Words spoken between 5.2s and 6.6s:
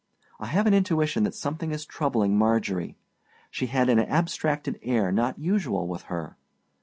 usual with her.